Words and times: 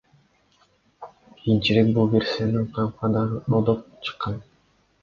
Кийинчерээк 1.41 1.93
бул 1.99 2.09
версияны 2.15 2.65
УКМК 2.65 3.07
дагы 3.19 3.45
колдоп 3.53 3.87
чыккан. 4.09 4.43